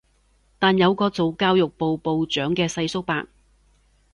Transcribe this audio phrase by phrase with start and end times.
[0.57, 3.27] 但有個做教育部部長嘅世叔伯